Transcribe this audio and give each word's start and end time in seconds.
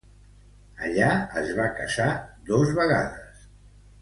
Allà 0.87 1.09
es 1.43 1.51
va 1.59 1.67
casar 1.81 2.09
dos 2.51 2.75
vegades. 2.81 3.47